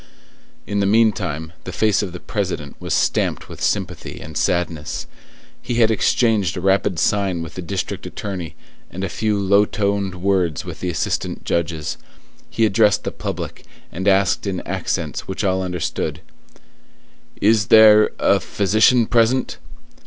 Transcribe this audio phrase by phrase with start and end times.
[0.65, 5.05] In the meantime, the face of the President was stamped with sympathy and sadness;
[5.61, 8.55] he had exchanged a rapid sign with the district attorney
[8.89, 11.99] and a few low toned words with the assistant judges;
[12.49, 16.21] he addressed the public, and asked in accents which all understood:—
[17.39, 19.59] "Is there a physician present?"